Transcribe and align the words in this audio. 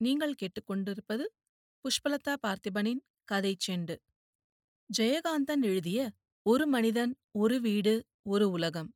நீங்கள் 0.00 0.34
கேட்டுக்கொண்டிருப்பது 0.40 1.24
புஷ்பலதா 1.84 2.34
பார்த்திபனின் 2.42 3.00
கதை 3.24 3.56
செண்டு. 3.66 3.94
ஜெயகாந்தன் 4.90 5.62
எழுதிய 5.62 6.00
ஒரு 6.46 6.66
மனிதன் 6.66 7.12
ஒரு 7.32 7.60
வீடு 7.60 7.94
ஒரு 8.22 8.50
உலகம் 8.50 8.90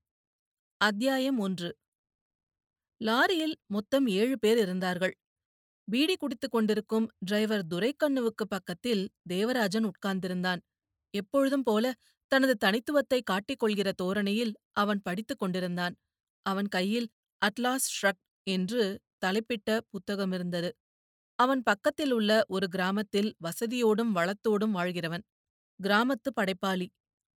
அத்தியாயம் 0.80 1.38
ஒன்று. 1.38 1.70
லாரியில் 3.00 3.54
மொத்தம் 3.66 4.06
ஏழு 4.06 4.38
பேர் 4.38 4.58
இருந்தார்கள். 4.58 5.14
பீடி 5.88 6.17
குடித்துக் 6.17 6.51
கொண்டிருக்கும் 6.51 7.06
டிரைவர் 7.19 7.64
துரைக்கண்ணுவுக்கு 7.66 8.44
பக்கத்தில் 8.48 9.03
தேவராஜன் 9.28 9.87
உட்கார்ந்திருந்தான். 9.87 10.60
எப்பொழுதும் 11.14 11.62
போல 11.62 11.94
தனது 12.32 12.54
தனித்துவத்தை 12.56 13.21
காட்டிக் 13.22 13.58
கொள்கிற 13.58 13.92
தோரணையில் 13.92 14.54
அவன் 14.72 15.03
படித்துக் 15.03 15.38
கொண்டிருந்தான். 15.38 15.96
அவன் 16.46 16.69
கையில் 16.69 17.09
அட்லாஸ் 17.42 17.88
ஷ்ரக் 17.96 18.23
என்று 18.46 18.82
தலைப்பிட்ட 19.27 19.80
புத்தகமிருந்தது. 19.91 20.70
அவன் 21.42 21.62
பக்கத்தில் 21.62 22.12
உள்ள 22.12 22.30
ஒரு 22.48 22.66
கிராமத்தில் 22.69 23.30
வசதியோடும் 23.45 24.12
வளத்தோடும் 24.14 24.74
வாழ்கிறவன். 24.77 25.24
கிராமத்து 25.80 26.30
படைப்பாளி. 26.34 26.87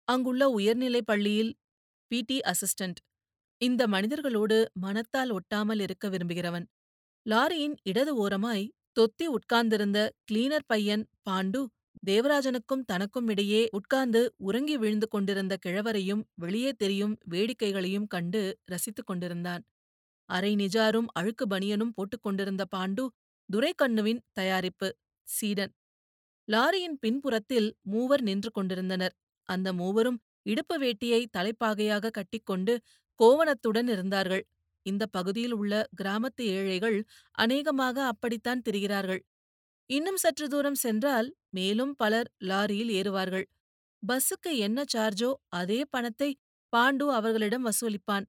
அங்குள்ள 0.08 0.42
உயர்நிலைப் 0.48 1.06
பள்ளியில் 1.06 1.52
பிடி 2.10 2.36
அசிஸ்டன்ட் 2.44 3.00
இந்த 3.60 3.82
மனிதர்களோடு 3.86 4.58
மனத்தால் 4.74 5.32
ஒட்டாமல் 5.32 5.80
இருக்க 5.80 6.08
விரும்புகிறவன். 6.08 6.66
லாரியின் 7.26 7.76
இடது 7.82 8.12
ஓரமாய் 8.16 8.66
தொத்தி 8.96 9.26
உட்கார்ந்திருந்த 9.26 9.98
கிளீனர் 10.28 10.66
பையன் 10.66 11.04
பாண்டு 11.30 11.60
தேவராஜனுக்கும் 12.06 12.84
தனக்கும் 12.86 13.28
இடையே 13.28 13.62
உட்கார்ந்து 13.70 14.20
உறங்கி 14.46 14.76
விழுந்து 14.76 15.08
கொண்டிருந்த 15.08 15.54
கிழவரையும் 15.66 16.22
வெளியே 16.34 16.72
தெரியும் 16.76 17.14
வேடிக்கைகளையும் 17.24 18.06
கண்டு 18.06 18.42
ரசித்துக் 18.64 19.06
கொண்டிருந்தான். 19.06 19.62
அரை 20.30 20.52
நிஜாரும் 20.54 21.08
அழுக்கு 21.12 21.44
பனியனும் 21.50 21.94
போட்டுக் 21.94 22.22
கொண்டிருந்த 22.22 22.64
பாண்டு 22.76 23.04
துரைக்கண்ணுவின் 23.48 24.20
தயாரிப்பு 24.32 24.88
சீடன். 25.28 25.72
லாரியின் 26.48 26.98
பின்புறத்தில் 27.00 27.68
மூவர் 27.82 28.22
நின்று 28.22 28.50
கொண்டிருந்தனர். 28.50 29.14
அந்த 29.48 29.68
மூவரும் 29.72 30.18
இடுப்பு 30.42 30.76
வேட்டியை 30.78 31.22
தலைப்பாகையாக 31.36 32.10
கட்டிக்கொண்டு 32.10 32.74
கோவணத்துடன் 33.20 33.88
இருந்தார்கள். 33.88 34.44
இந்த 34.86 35.04
பகுதியில் 35.06 35.52
உள்ள 35.52 35.74
கிராமத்து 36.02 36.44
ஏழைகள் 36.56 36.98
அநேகமாக 37.34 37.96
அப்படித்தான் 38.04 38.62
திரிகிறார்கள். 38.68 39.22
இன்னும் 39.90 40.16
சற்று 40.16 40.46
தூரம் 40.48 40.74
சென்றால் 40.74 41.28
மேலும் 41.50 41.94
பலர் 41.96 42.28
லாரியில் 42.44 42.92
ஏறுவார்கள். 43.00 43.46
பஸ்ஸுக்கு 44.02 44.50
என்ன 44.56 44.84
சார்ஜோ 44.94 45.30
அதே 45.50 45.80
பணத்தை 45.90 46.30
பாண்டு 46.72 47.06
அவர்களிடம் 47.12 47.66
வசூலிப்பான். 47.66 48.26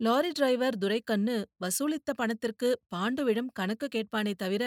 லாரி 0.00 0.30
டிரைவர் 0.30 0.76
துரைக்கண்ணு 0.78 1.34
வசூலித்த 1.60 2.10
பணத்திற்கு 2.16 2.68
பாண்டுவிடம் 2.94 3.48
கணக்கு 3.52 3.86
கேட்பானே 3.94 4.32
தவிர 4.36 4.62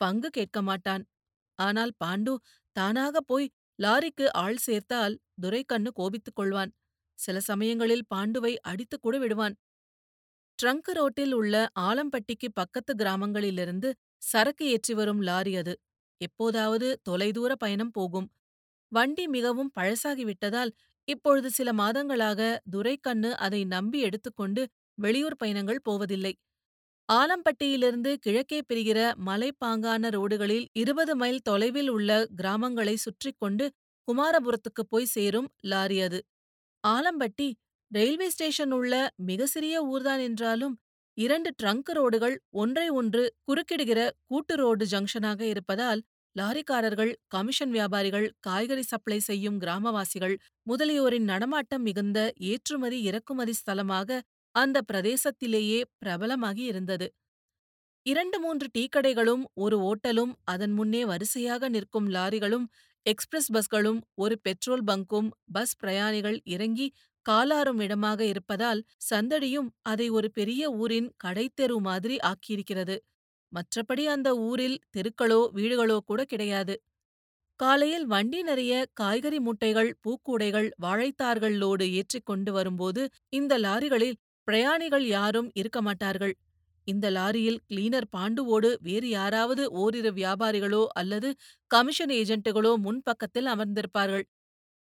பங்கு 0.00 0.28
கேட்க 0.30 0.58
மாட்டான். 0.62 1.04
ஆனால் 1.58 1.92
பாண்டு 2.04 2.32
தானாக 2.76 3.20
போய் 3.20 3.46
லாரிக்கு 3.78 4.26
ஆள் 4.36 4.60
சேர்த்தால் 4.66 5.14
துரைக்கண்ணு 5.40 5.90
கோபித்துக் 5.92 6.38
கொள்வான். 6.40 6.72
சில 7.18 7.36
சமயங்களில் 7.40 8.06
பாண்டுவை 8.14 8.52
அடித்துக் 8.62 9.02
கூட 9.02 9.16
விடுவான். 9.18 9.56
ட்ரங்க் 10.58 10.90
ரோட்டில் 10.92 11.32
உள்ள 11.32 11.54
ஆலம்பட்டிக்கு 11.80 12.48
பக்கத்து 12.54 12.92
கிராமங்களிலிருந்து 12.94 13.88
சரக்கு 14.22 14.64
ஏற்றி 14.66 14.94
வரும் 14.94 15.20
லாரி 15.20 15.52
அது. 15.56 15.74
எப்போதாவது 16.20 16.88
தொலைதூர 17.02 17.52
பயணம் 17.56 17.92
போகும். 17.92 18.28
வண்டி 18.92 19.24
மிகவும் 19.28 19.70
பழசாகிவிட்டதால் 19.80 20.72
இப்பொழுது 21.08 21.48
சில 21.50 21.72
மாதங்களாக 21.72 22.40
துரைக்கண்ணு 22.70 23.36
அதை 23.36 23.60
நம்பி 23.64 23.98
எடுத்துக்கொண்டு 24.00 24.62
வெளியூர் 24.98 25.36
பயணங்கள் 25.36 25.80
போவதில்லை. 25.84 26.32
ஆலம்பட்டியிலிருந்து 27.08 28.10
கிழக்கே 28.16 28.58
பிரிகிற 28.68 28.98
மலைப்பாங்கான 29.26 30.10
ரோடுகளில் 30.10 30.66
இருபது 30.72 31.16
மைல் 31.16 31.40
தொலைவில் 31.42 31.90
உள்ள 31.90 32.10
கிராமங்களை 32.36 32.94
சுற்றி 32.96 33.30
கொண்டு 33.36 33.66
குமாரபுரத்துக்குப் 34.08 34.90
போய் 34.90 35.04
சேரும் 35.06 35.48
லாரி 35.62 35.98
அது. 36.00 36.20
ஆலம்பட்டி 36.84 37.48
ரயில்வே 37.90 38.28
ஸ்டேஷன் 38.30 38.72
உள்ள 38.72 38.94
மிக 39.22 39.46
சிறிய 39.46 39.76
ஊர்தான் 39.84 40.20
என்றாலும் 40.20 40.74
இரண்டு 41.18 41.50
ட்ரங்க் 41.62 41.90
ரோடுகள் 41.96 42.36
ஒன்றை 42.54 42.88
ஒன்று 42.90 43.22
குறுக்கிடுகிற 43.44 44.00
கூட்டு 44.26 44.54
ரோடு 44.56 44.84
ஜங்ஷனாக 44.84 45.40
இருப்பதால் 45.44 46.00
லாரிக்காரர்கள் 46.38 47.12
கமிஷன் 47.28 47.70
வியாபாரிகள் 47.70 48.26
காய்கறி 48.40 48.82
சப்ளை 48.82 49.18
செய்யும் 49.20 49.60
கிராமவாசிகள் 49.60 50.34
முதலியோரின் 50.66 51.24
நடமாட்டம் 51.24 51.82
மிகுந்த 51.82 52.18
ஏற்றுமதி 52.50 52.98
இறக்குமதி 53.02 53.54
ஸ்தலமாக 53.60 54.20
அந்த 54.54 54.78
பிரதேசத்திலேயே 54.82 55.80
பிரபலமாகி 55.98 56.64
இருந்தது. 56.64 57.06
இரண்டு 58.06 58.36
மூன்று 58.40 58.66
டீக்கடைகளும் 58.74 59.42
ஒரு 59.54 59.76
ஓட்டலும் 59.90 60.32
அதன் 60.44 60.74
முன்னே 60.74 61.02
வரிசையாக 61.04 61.68
நிற்கும் 61.68 62.08
லாரிகளும் 62.08 62.66
எக்ஸ்பிரஸ் 63.06 63.50
பஸ்களும் 63.52 64.00
ஒரு 64.14 64.34
பெட்ரோல் 64.42 64.84
பங்கும் 64.84 65.28
பஸ் 65.52 65.76
பிரயாணிகள் 65.76 66.38
இறங்கி 66.46 66.86
காலாறும் 67.26 67.80
இடமாக 67.80 68.20
இருப்பதால் 68.24 68.80
சந்தடியும் 69.10 69.68
அதை 69.82 70.06
ஒரு 70.10 70.28
பெரிய 70.30 70.62
ஊரின் 70.72 71.08
கடைத்தெரு 71.24 71.76
மாதிரி 71.80 72.16
ஆக்கியிருக்கிறது. 72.30 72.96
மற்றபடி 73.52 74.04
அந்த 74.06 74.28
ஊரில் 74.48 74.78
தெருக்களோ 74.96 75.40
வீடுகளோ 75.54 75.98
கூட 76.04 76.20
கிடையாது. 76.24 76.74
காலையில் 77.60 78.06
வண்டி 78.06 78.40
நிறைய 78.42 78.72
காய்கறி 78.94 79.38
மூட்டைகள் 79.38 79.90
பூக்கூடைகள் 80.04 80.68
வாழைத்தார்கள் 80.82 81.56
லோடு 81.62 81.86
ஏற்றிக் 81.92 82.26
கொண்டு 82.26 82.50
வரும்போது 82.52 83.02
இந்த 83.30 83.54
லாரிகளில் 83.58 84.18
பிரயாணிகள் 84.48 85.06
யாரும் 85.08 85.48
இருக்க 85.54 85.78
மாட்டார்கள். 85.82 86.34
இந்த 86.86 87.06
லாரியில் 87.10 87.60
கிளீனர் 87.70 88.08
பாண்டுவோடு 88.10 88.70
வேறு 88.80 89.08
யாராவது 89.10 89.64
ஓரிரு 89.82 90.12
வியாபாரிகளோ 90.12 90.82
அல்லது 90.94 91.30
கமிஷன் 91.70 92.12
ஏஜென்ட்டுகளோ 92.20 92.72
முன்பக்கத்தில் 92.78 93.48
அமர்ந்திருப்பார்கள். 93.54 94.24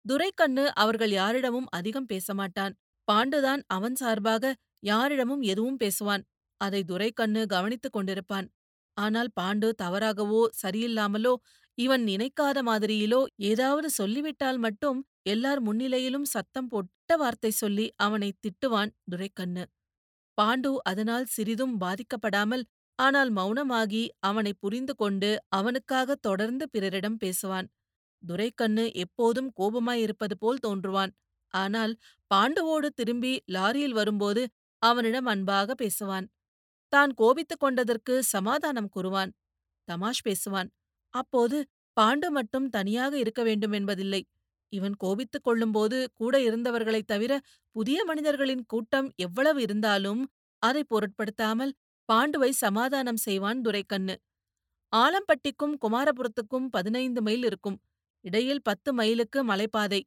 துரைக்கண்ணு 0.04 0.64
அவர்கள் 0.76 1.12
யாரிடமும் 1.12 1.68
அதிகம் 1.70 2.10
பேசமாட்டான் 2.12 2.74
பாண்டுதான் 3.08 3.62
அவன் 3.68 3.96
சார்பாக 3.96 4.54
யாரிடமும் 4.84 5.42
எதுவும் 5.44 5.80
பேசுவான். 5.80 6.24
அதை 6.66 6.80
துரைக்கண்ணு 6.90 7.42
கவனித்துக் 7.54 7.96
கொண்டிருப்பான். 7.96 8.46
ஆனால் 8.96 9.30
பாண்டு 9.40 9.68
தவறாகவோ 9.82 10.42
சரியில்லாமலோ 10.62 11.34
இவன் 11.78 12.02
நினைக்காத 12.10 12.58
மாதிரியிலோ 12.62 13.20
ஏதாவது 13.50 13.88
சொல்லிவிட்டால் 13.90 14.60
மட்டும் 14.64 14.98
எல்லார் 15.32 15.60
முன்னிலையிலும் 15.60 16.26
சத்தம் 16.34 16.68
போட்ட 16.72 17.16
வார்த்தை 17.16 17.52
சொல்லி 17.62 17.86
அவனை 18.06 18.30
திட்டுவான் 18.44 18.92
துரைக்கண்ணு. 19.12 19.64
பாண்டு 20.38 20.70
அதனால் 20.90 21.26
சிறிதும் 21.34 21.74
பாதிக்கப்படாமல் 21.82 22.64
ஆனால் 22.98 23.30
மௌனமாகி 23.38 24.02
அவனை 24.28 24.52
புரிந்து 24.62 24.94
கொண்டு 24.94 25.30
அவனுக்காக 25.58 26.16
தொடர்ந்து 26.26 26.64
பிறரிடம் 26.74 27.18
பேசுவான். 27.22 27.68
துரைக்கண்ணு 28.22 28.84
எப்போதும் 29.04 29.48
கோபமாயிருப்பது 29.58 30.34
போல் 30.42 30.62
தோன்றுவான். 30.66 31.12
ஆனால் 31.54 31.92
பாண்டுவோடு 32.30 32.88
திரும்பி 33.00 33.32
லாரியில் 33.56 33.96
வரும்போது 34.00 34.42
அவனிடம் 34.82 35.28
அன்பாக 35.32 35.74
பேசுவான். 35.82 36.26
தான் 36.92 37.12
கோபித்துக் 37.14 37.60
கொண்டதற்கு 37.60 38.14
சமாதானம் 38.24 38.88
கூறுவான். 38.88 39.32
தமாஷ் 39.88 40.24
பேசுவான் 40.24 40.70
அப்போது 41.14 41.56
பாண்டு 41.96 42.28
மட்டும் 42.30 42.68
தனியாக 42.68 43.12
இருக்க 43.18 43.42
வேண்டும் 43.42 43.72
என்பதில்லை. 43.72 44.22
இவன் 44.72 44.94
கோபித்துக் 44.96 45.44
கொள்ளும்போது 45.44 45.98
கூட 46.14 46.34
இருந்தவர்களைத் 46.40 47.06
தவிர 47.06 47.32
புதிய 47.76 47.98
மனிதர்களின் 48.04 48.64
கூட்டம் 48.66 49.08
எவ்வளவு 49.16 49.62
இருந்தாலும் 49.62 50.22
அதை 50.62 50.82
பொருட்படுத்தாமல் 50.84 51.72
பாண்டுவை 52.08 52.50
சமாதானம் 52.64 53.20
செய்வான் 53.26 53.60
துரைக்கண்ணு. 53.60 54.14
ஆலம்பட்டிக்கும் 54.92 55.74
குமாரபுரத்துக்கும் 55.82 56.66
பதினைந்து 56.70 57.22
மைல் 57.22 57.44
இருக்கும். 57.44 57.78
இடையில் 58.24 58.62
பத்து 58.62 58.90
மைலுக்கு 58.92 59.40
மலைப்பாதை. 59.46 60.00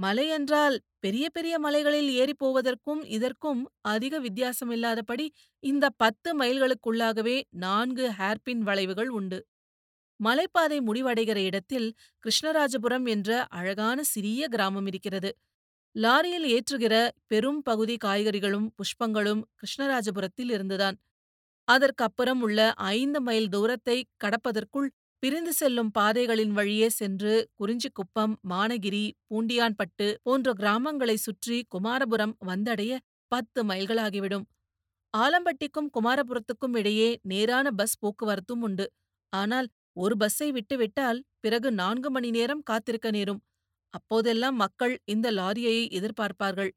மலை 0.00 0.28
என்றால் 0.28 0.76
பெரிய 1.00 1.26
பெரிய 1.30 1.54
மலைகளில் 1.58 2.10
ஏறிப் 2.12 2.38
போவதற்கும் 2.38 3.02
இதற்கும் 3.08 3.60
அதிக 3.88 4.14
வித்தியாசமில்லாதபடி 4.20 5.26
இந்த 5.62 5.86
பத்து 5.96 6.30
மைல்களுக்குள்ளாகவே 6.38 7.36
நான்கு 7.58 8.06
ஹேர்பின் 8.18 8.62
வளைவுகள் 8.62 9.10
உண்டு. 9.10 9.38
மலைப்பாதை 10.20 10.78
முடிவடைகிற 10.80 11.38
இடத்தில் 11.40 11.88
கிருஷ்ணராஜபுரம் 12.24 13.06
என்ற 13.08 13.30
அழகான 13.50 13.98
சிறிய 14.04 14.48
கிராமம் 14.48 14.86
இருக்கிறது. 14.86 15.30
லாரியில் 15.94 16.48
ஏற்றுகிற 16.48 16.94
பெரும் 17.26 17.62
பகுதி 17.62 17.96
காய்கறிகளும் 18.04 18.68
புஷ்பங்களும் 18.78 19.42
கிருஷ்ணராஜபுரத்தில் 19.60 20.50
இருந்துதான். 20.50 20.96
அதற்கப்புறம் 21.68 22.40
உள்ள 22.40 22.60
ஐந்து 22.92 23.20
மைல் 23.20 23.48
தூரத்தை 23.48 23.96
கடப்பதற்குள் 24.24 24.88
பிரிந்து 25.22 25.52
செல்லும் 25.52 25.90
பாதைகளின் 25.90 26.52
வழியே 26.52 26.88
சென்று 26.88 27.32
குறிஞ்சிக்குப்பம் 27.58 28.34
மானகிரி 28.48 29.02
பூண்டியான்பட்டு 29.28 30.06
போன்ற 30.22 30.52
கிராமங்களை 30.52 31.16
சுற்றி 31.16 31.56
குமாரபுரம் 31.74 32.34
வந்தடைய 32.46 32.92
பத்து 33.28 33.60
மைல்களாகிவிடும். 33.64 34.46
ஆலம்பட்டிக்கும் 35.14 35.90
குமாரபுரத்துக்கும் 35.96 36.74
இடையே 36.74 37.10
நேரான 37.22 37.66
பஸ் 37.70 37.96
போக்குவரத்தும் 38.02 38.62
உண்டு. 38.62 38.86
ஆனால் 39.32 39.68
ஒரு 39.92 40.16
பஸ்ஸை 40.16 40.48
விட்டுவிட்டால் 40.52 41.20
பிறகு 41.40 41.68
நான்கு 41.72 42.10
மணி 42.10 42.30
நேரம் 42.30 42.62
காத்திருக்க 42.62 43.10
நேரும். 43.10 43.40
அப்போதெல்லாம் 43.94 44.56
மக்கள் 44.56 44.94
இந்த 45.04 45.26
லாரியை 45.32 45.76
எதிர்பார்ப்பார்கள். 45.98 46.70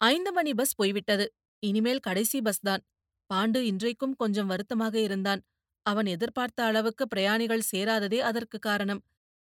ஐந்து 0.00 0.30
மணி 0.32 0.52
பஸ் 0.54 0.76
போய்விட்டது. 0.76 1.26
இனிமேல் 1.62 1.98
கடைசி 1.98 2.38
பஸ்தான். 2.40 2.82
பாண்டு 3.30 3.60
இன்றைக்கும் 3.62 4.16
கொஞ்சம் 4.16 4.46
வருத்தமாக 4.46 4.94
இருந்தான். 5.00 5.40
அவன் 5.86 6.06
எதிர்பார்த்த 6.06 6.60
அளவுக்கு 6.64 7.08
பிரயாணிகள் 7.08 7.68
சேராததே 7.72 8.18
அதற்கு 8.20 8.58
காரணம். 8.58 9.02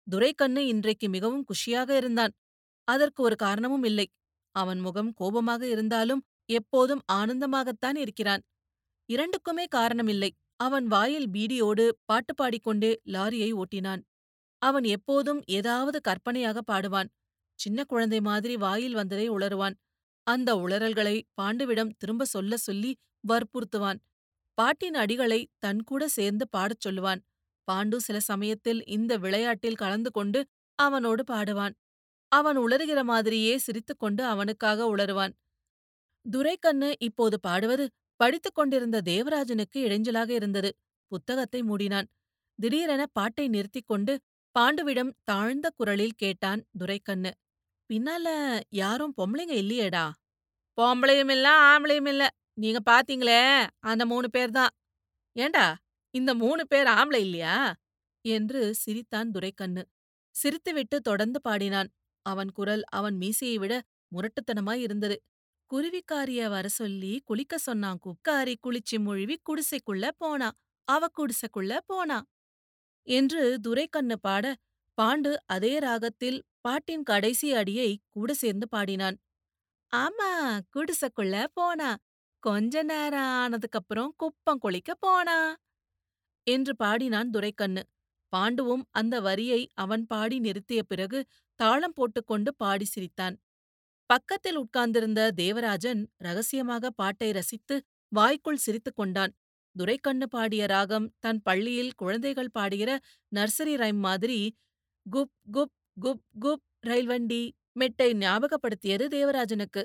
துரைக்கண்ணு 0.06 0.62
இன்றைக்கு 0.66 1.08
மிகவும் 1.08 1.44
குஷியாக 1.44 1.90
இருந்தான். 1.96 2.32
அதற்கு 2.88 3.22
ஒரு 3.22 3.36
காரணமும் 3.36 3.84
இல்லை. 3.84 4.06
அவன் 4.54 4.80
முகம் 4.80 5.10
கோபமாக 5.12 5.62
இருந்தாலும் 5.68 6.22
எப்போதும் 6.50 7.02
ஆனந்தமாகத்தான் 7.12 7.98
இருக்கிறான். 7.98 8.42
இரண்டுக்குமே 9.08 9.66
காரணமில்லை 9.74 10.30
அவன் 10.56 10.86
வாயில் 10.86 11.28
பீடியோடு 11.30 11.84
பாட்டு 12.04 12.34
பாடிக்கொண்டே 12.34 12.92
லாரியை 13.12 13.50
ஓட்டினான். 13.52 14.02
அவன் 14.62 14.84
எப்போதும் 14.84 15.40
ஏதாவது 15.48 15.98
கற்பனையாக 16.00 16.58
பாடுவான். 16.72 17.10
சின்ன 17.58 17.84
குழந்தை 17.84 18.20
மாதிரி 18.20 18.54
வாயில் 18.56 18.94
வந்ததை 18.94 19.26
உளறுவான். 19.30 19.76
அந்த 20.26 20.50
உளறல்களை 20.56 21.16
பாண்டுவிடம் 21.40 21.94
திரும்ப 21.98 22.24
சொல்ல 22.24 22.56
சொல்லி 22.56 22.92
வற்புறுத்துவான். 23.24 24.00
பாட்டின் 24.58 24.94
அடிகளை 24.94 25.46
தன் 25.58 25.82
கூட 25.82 26.08
சேர்ந்து 26.08 26.48
பாடச் 26.56 26.84
சொல்லுவான். 26.88 27.20
பாண்டு 27.68 27.96
சில 27.96 28.20
சமயத்தில் 28.20 28.84
இந்த 28.86 29.16
விளையாட்டில் 29.16 29.74
கலந்து 29.74 30.10
கொண்டு 30.10 30.40
அவனோடு 30.78 31.22
பாடுவான். 31.30 31.74
அவன் 32.32 32.58
உளறுகிற 32.58 33.00
மாதிரியே 33.02 33.58
சிரித்துக்கொண்டு 33.58 34.24
அவனுக்காக 34.24 34.96
உளறுவான். 34.96 35.32
துரைக்கண்ணு 36.26 36.96
இப்போது 37.00 37.40
பாடுவது 37.40 37.84
படித்துக் 38.20 38.54
கொண்டிருந்த 38.54 39.00
தேவராஜனுக்கு 39.04 39.78
இடைஞ்சலாக 39.78 40.30
இருந்தது. 40.30 40.70
புத்தகத்தை 41.12 41.62
மூடினான். 41.62 42.08
திடீரென 42.58 43.02
பாட்டை 43.12 43.48
நிறுத்திக் 43.48 43.86
கொண்டு 43.86 44.12
பாண்டுவிடம் 44.54 45.12
தாழ்ந்த 45.24 45.70
குரலில் 45.76 46.16
கேட்டான் 46.16 46.66
துரைக்கண்ணு. 46.78 47.30
பின்னால 47.90 48.26
யாரும் 48.70 49.14
பொம்பளைங்க 49.16 49.54
இல்லையேடா? 49.62 50.04
பொம்பளையும் 50.78 51.30
இல்ல 51.30 51.48
ஆம்பளையும் 51.70 52.08
இல்ல. 52.08 52.24
நீங்க 52.58 52.78
பாத்தீங்களே 52.90 53.40
அந்த 53.82 54.02
மூணு 54.06 54.28
பேர் 54.30 54.50
தான். 54.50 54.72
ஏண்டா 55.36 55.66
இந்த 56.14 56.30
மூணு 56.34 56.62
பேர் 56.66 56.88
ஆம்பளை 56.88 57.20
இல்லையா? 57.20 57.56
என்று 58.24 58.60
சிரித்தான் 58.74 59.30
துரைக்கண்ணு. 59.30 59.82
சிரித்துவிட்டு 60.34 60.96
தொடர்ந்து 61.00 61.40
பாடினான். 61.40 61.90
அவன் 62.26 62.50
குரல் 62.52 62.84
அவன் 62.90 63.16
மீசையை 63.16 63.56
விட 63.58 63.74
முரட்டுத்தனமாய் 64.12 64.82
இருந்தது. 64.82 65.16
குருவிக்காரிய 65.70 66.42
வர 66.48 66.66
சொல்லி 66.70 67.12
குளிக்க 67.24 67.58
சொன்னான். 67.58 68.00
குக்காரி 68.06 68.54
குளிச்சு 68.66 68.96
முழுவி 68.98 69.36
குடிசைக்குள்ள 69.48 70.06
போனா 70.18 70.48
அவ 70.88 71.08
குடிசைக்குள்ள 71.18 71.72
போனா 71.86 72.18
என்று 73.06 73.42
துரைக்கண்ணு 73.60 74.16
பாட 74.20 74.46
பாண்டு 74.98 75.32
அதே 75.46 75.74
ராகத்தில் 75.78 76.38
பாட்டின் 76.60 77.02
கடைசி 77.02 77.48
அடியை 77.54 77.90
கூட 78.10 78.30
சேர்ந்து 78.34 78.66
பாடினான். 78.68 79.16
ஆமா 79.92 80.30
குடிசைக்குள்ள 80.74 81.36
போனா 81.54 81.90
கொஞ்ச 82.42 82.82
நேரம் 82.82 83.28
ஆனதுக்கப்புறம் 83.34 84.08
குப்பம் 84.18 84.60
குளிக்க 84.60 84.92
போனா? 85.00 85.36
என்று 86.46 86.72
பாடினான் 86.76 87.30
துரைக்கண்ணு. 87.30 87.82
பாண்டுவும் 88.32 88.84
அந்த 88.90 89.20
வரியை 89.20 89.60
அவன் 89.74 90.04
பாடி 90.06 90.40
நிறுத்திய 90.40 90.80
பிறகு 90.82 91.18
தாளம் 91.60 91.92
போட்டுக்கொண்டு 91.92 92.50
பாடி 92.54 92.84
சிரித்தான். 92.84 93.36
பக்கத்தில் 94.10 94.58
உட்கார்ந்திருந்த 94.58 95.30
தேவராஜன் 95.32 96.02
ரகசியமாக 96.18 96.90
பாட்டை 96.92 97.30
ரசித்து 97.32 97.76
வாய்க்குள் 98.12 98.62
சிரித்துக் 98.66 98.96
கொண்டான். 98.96 99.32
துரைக்கண்ணு 99.76 100.26
பாடிய 100.28 100.66
ராகம் 100.66 101.08
தன் 101.20 101.42
பள்ளியில் 101.42 101.94
குழந்தைகள் 101.94 102.54
பாடுகிற 102.58 102.90
நர்சரி 103.32 103.74
ரைம் 103.76 104.00
மாதிரி 104.00 104.40
குப் 105.06 105.34
குப் 105.54 105.74
குப் 106.02 106.24
குப் 106.42 106.64
ரயில் 106.80 107.06
வண்டி 107.06 107.42
மெட்டை 107.72 108.10
ஞாபகப்படுத்தியது 108.14 109.04
தேவராஜனுக்கு. 109.08 109.82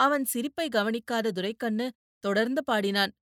அவன் 0.00 0.24
சிரிப்பை 0.24 0.68
கவனிக்காத 0.68 1.32
துரைக்கண்ணு 1.32 1.86
தொடர்ந்து 2.24 2.64
பாடினான். 2.64 3.12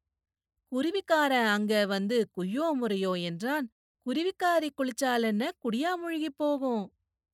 குருவிக்காரன் 0.72 1.48
அங்க 1.48 1.86
வந்து 1.86 2.16
குய்யோ 2.36 2.66
முறையோ 2.80 3.12
என்றான். 3.22 3.66
குருவிக்காரி 4.06 4.68
குளிச்சாலென்ன 4.78 5.44
குடியா 5.64 5.92
முழுகி 5.96 6.30
போகும்? 6.36 6.84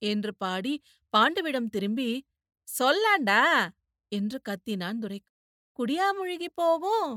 என்று 0.02 0.32
பாடி 0.34 0.74
பாண்டுவிடம் 1.12 1.68
திரும்பி 1.68 2.10
சொல்லாண்டா? 2.68 3.42
என்று 4.12 4.38
கத்தினான் 4.48 4.98
துரை 4.98 5.18
குடியா 5.78 6.06
முழுகி 6.16 6.48
போகும்? 6.54 7.10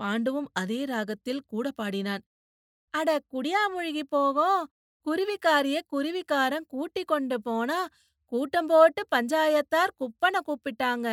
பாண்டுவும் 0.00 0.48
அதே 0.52 0.80
ராகத்தில் 0.84 1.46
கூட 1.46 1.66
பாடினான். 1.70 2.24
அட 2.94 3.10
குடியா 3.34 3.62
முழுகி 3.70 4.04
போகும்? 4.06 4.60
குருவிக்காரிய 5.06 5.78
குருவிக்காரன் 5.92 6.66
கூட்டிக் 6.66 7.08
கொண்டு 7.08 7.36
போனா 7.42 7.78
கூட்டம் 8.32 8.66
போட்டு 8.66 9.02
பஞ்சாயத்தார் 9.16 9.92
குப்பனை 10.00 10.40
கூப்பிட்டாங்க. 10.46 11.06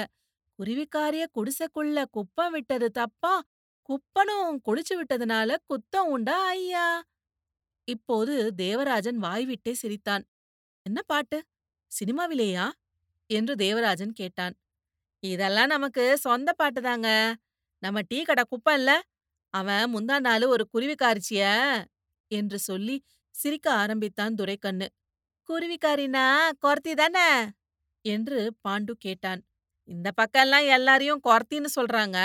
குருவிக்காரிய 0.60 1.24
குடிசைக்குள்ள 1.36 2.06
குப்பம் 2.12 2.52
விட்டது 2.52 2.92
தப்பா? 2.92 3.34
குப்பனும் 3.82 4.62
குளிச்சு 4.66 4.94
விட்டதுனால 4.94 5.56
குத்தம் 5.68 6.08
உண்டா 6.08 6.46
ஐயா? 6.48 6.86
இப்போது 7.88 8.56
தேவராஜன் 8.56 9.20
வாய்விட்டே 9.24 9.72
சிரித்தான். 9.72 10.24
என்ன 10.86 11.02
பாட்டு? 11.02 11.38
சினிமாவிலேயா? 11.92 12.66
என்று 13.30 13.56
தேவராஜன் 13.56 14.14
கேட்டான். 14.14 14.56
இதெல்லாம் 15.24 15.68
நமக்கு 15.68 16.18
சொந்த 16.18 16.54
பாட்டுதாங்க 16.58 17.10
நம்ம 17.84 18.02
டீ 18.08 18.24
கடை 18.24 18.44
குப்பம் 18.50 18.78
இல்ல. 18.78 18.92
அவன் 19.54 19.94
முந்தா 19.96 20.20
நாள் 20.20 20.46
ஒரு 20.46 20.64
குருவிக்காரிச்சிய 20.74 21.44
என்று 22.32 22.60
சொல்லி 22.60 22.96
சிரிக்க 23.36 23.72
ஆரம்பித்தான் 23.74 24.36
துரைக்கண்ணு. 24.36 24.88
குருவிக்காரினா 25.50 26.50
கொர்த்தி 26.60 26.94
தானே? 26.94 27.28
என்று 28.06 28.54
பாண்டு 28.68 28.92
கேட்டான். 28.98 29.42
இந்த 29.90 30.10
பக்கம்லாம் 30.22 30.68
எல்லாரையும் 30.68 31.22
குறத்தின்னு 31.24 31.70
சொல்றாங்க. 31.76 32.18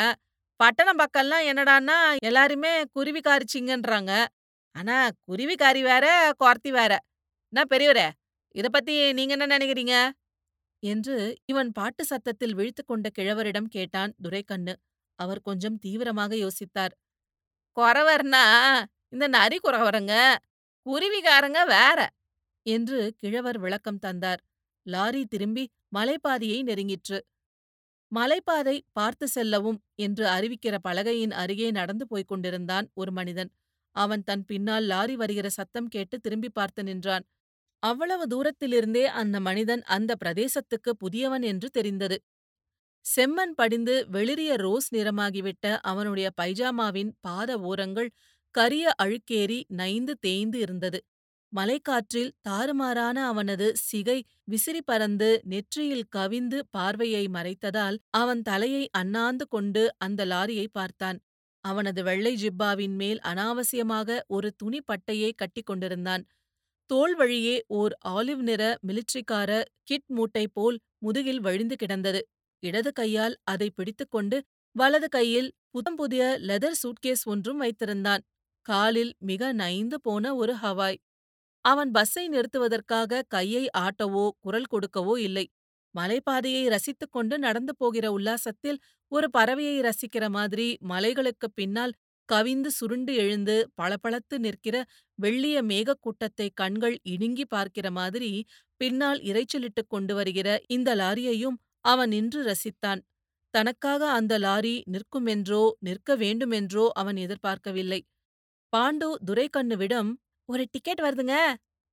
பட்டணம் 0.61 0.99
பக்கம்லாம் 0.99 1.45
என்னடான்னா 1.51 1.97
எல்லாருமே 2.23 2.85
குருவி 2.93 3.21
காரிச்சிங்கன்றாங்க. 3.21 4.13
ஆனா 4.77 4.97
குருவிக்காரி 5.29 5.83
வேற 5.83 6.07
குறத்தி 6.41 6.71
வேற. 6.71 6.93
என்ன 7.53 7.63
பெரியவரே 7.71 8.09
இத 8.55 8.69
பத்தி 8.69 9.13
நீங்க 9.13 9.35
என்ன 9.37 9.47
நினைக்கிறீங்க? 9.57 9.95
என்று 10.83 11.17
இவன் 11.47 11.73
பாட்டு 11.73 12.05
சத்தத்தில் 12.05 12.55
விழித்து 12.55 12.85
கொண்ட 12.85 13.11
கிழவரிடம் 13.19 13.69
கேட்டான் 13.69 14.15
துரைக்கண்ணு. 14.23 14.75
அவர் 15.19 15.41
கொஞ்சம் 15.41 15.79
தீவிரமாக 15.79 16.37
யோசித்தார். 16.37 16.95
குறவர்னா 17.77 18.45
இந்த 19.09 19.29
நரி 19.29 19.59
குறவருங்க. 19.65 20.15
குருவிகாரங்க 20.87 21.61
வேற. 21.67 22.01
என்று 22.67 23.15
கிழவர் 23.19 23.59
விளக்கம் 23.59 23.99
தந்தார். 23.99 24.43
லாரி 24.87 25.27
திரும்பி 25.27 25.65
மலைப்பாதையை 25.97 26.61
நெருங்கிற்று. 26.63 27.19
மலைப்பாதை 28.13 28.77
பார்த்து 28.93 29.27
செல்லவும் 29.29 29.79
என்று 29.97 30.25
அறிவிக்கிற 30.27 30.75
பலகையின் 30.83 31.35
அருகே 31.35 31.69
நடந்து 31.71 32.05
போய்க் 32.07 32.29
கொண்டிருந்தான் 32.29 32.87
ஒரு 32.95 33.13
மனிதன். 33.13 33.51
அவன் 33.97 34.25
தன் 34.25 34.45
பின்னால் 34.45 34.87
லாரி 34.87 35.15
வருகிற 35.17 35.49
சத்தம் 35.51 35.89
கேட்டு 35.89 36.17
திரும்பி 36.21 36.51
பார்த்து 36.51 36.83
நின்றான். 36.85 37.25
அவ்வளவு 37.83 38.25
தூரத்திலிருந்தே 38.27 39.05
அந்த 39.15 39.37
மனிதன் 39.41 39.83
அந்த 39.89 40.13
பிரதேசத்துக்கு 40.25 40.93
புதியவன் 40.99 41.45
என்று 41.45 41.69
தெரிந்தது. 41.71 42.19
செம்மண் 43.05 43.55
படிந்து 43.55 43.95
வெளிரிய 44.13 44.53
ரோஸ் 44.57 44.89
நிறமாகிவிட்ட 44.95 45.67
அவனுடைய 45.83 46.29
பைஜாமாவின் 46.37 47.13
பாத 47.21 47.59
ஓரங்கள் 47.63 48.11
கரிய 48.55 48.87
அழுக்கேறி 49.03 49.59
நைந்து 49.73 50.15
தேய்ந்து 50.21 50.59
இருந்தது. 50.59 50.99
மலைக்காற்றில் 51.53 52.33
தாறுமாறான 52.49 53.17
அவனது 53.25 53.67
சிகை 53.89 54.19
விசிறி 54.45 54.83
பறந்து 54.83 55.31
நெற்றியில் 55.45 56.07
கவிந்து 56.17 56.59
பார்வையை 56.71 57.25
மறைத்ததால் 57.29 57.97
அவன் 58.11 58.43
தலையை 58.43 58.85
அண்ணாந்து 58.91 59.47
கொண்டு 59.49 59.83
அந்த 59.99 60.25
லாரியை 60.25 60.67
பார்த்தான். 60.73 61.19
அவனது 61.65 62.01
வெள்ளை 62.03 62.35
ஜிப்பாவின் 62.43 62.95
மேல் 62.95 63.21
அனாவசியமாக 63.21 64.19
ஒரு 64.27 64.49
துணி 64.57 64.81
பட்டையை 64.93 65.31
கட்டி 65.37 65.63
கொண்டிருந்தான். 65.63 66.23
தோல் 66.91 67.15
வழியே 67.15 67.57
ஓர் 67.71 67.93
ஆலிவ் 68.09 68.43
நிற 68.43 68.63
மிலிட்ரிக்கார 68.89 69.51
கிட் 69.85 70.09
மூட்டை 70.09 70.45
போல் 70.49 70.79
முதுகில் 70.99 71.41
வழிந்து 71.41 71.77
கிடந்தது. 71.77 72.21
இடது 72.63 72.91
கையால் 72.93 73.37
அதை 73.45 73.69
பிடித்துக்கொண்டு 73.71 74.39
வலது 74.77 75.09
கையில் 75.09 75.51
புதம்புதிய 75.73 76.25
லெதர் 76.49 76.81
சூட்கேஸ் 76.83 77.25
ஒன்றும் 77.25 77.61
வைத்திருந்தான். 77.63 78.23
காலில் 78.67 79.13
மிக 79.21 79.53
நைந்து 79.53 79.97
போன 80.01 80.35
ஒரு 80.35 80.55
ஹவாய். 80.63 80.99
அவன் 81.65 81.91
பஸ்ஸை 81.91 82.29
நிறுத்துவதற்காக 82.29 83.23
கையை 83.29 83.65
ஆட்டவோ 83.79 84.31
குரல் 84.41 84.69
கொடுக்கவோ 84.71 85.19
இல்லை. 85.19 85.47
மலைப்பாதையை 85.95 86.69
ரசித்துக் 86.69 87.13
கொண்டு 87.13 87.39
நடந்து 87.39 87.77
போகிற 87.77 88.13
உல்லாசத்தில் 88.13 88.79
ஒரு 89.13 89.29
பறவையை 89.39 89.77
ரசிக்கிற 89.81 90.29
மாதிரி 90.29 90.79
மலைகளுக்குப் 90.89 91.55
பின்னால் 91.55 91.95
கவிந்து 92.29 92.71
சுருண்டு 92.71 93.15
எழுந்து 93.15 93.71
பளபளத்து 93.75 94.39
நிற்கிற 94.39 94.77
வெள்ளிய 95.23 95.59
மேகக்கூட்டத்தை 95.63 96.49
கண்கள் 96.55 96.99
இடுங்கி 97.03 97.45
பார்க்கிற 97.47 97.91
மாதிரி 97.91 98.31
பின்னால் 98.77 99.19
இரைச்சலிட்டுக் 99.21 99.89
கொண்டு 99.89 100.15
வருகிற 100.15 100.49
இந்த 100.69 100.95
லாரியையும் 100.97 101.57
அவன் 101.85 102.09
நின்று 102.09 102.41
ரசித்தான். 102.43 103.01
தனக்காக 103.55 104.11
அந்த 104.11 104.39
லாரி 104.39 104.75
நிற்குமென்றோ 104.87 105.63
நிற்க 105.79 106.17
வேண்டுமென்றோ 106.17 106.91
அவன் 106.95 107.17
எதிர்பார்க்கவில்லை. 107.17 108.01
பாண்டு 108.73 109.09
துரைக்கண்ணுவிடம் 109.27 110.11
ஒரு 110.51 110.63
டிக்கெட் 110.71 111.03
வருதுங்க 111.03 111.35